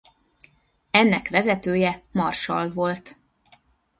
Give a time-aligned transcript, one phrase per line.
[0.91, 3.17] Ennek vezetője marsall volt.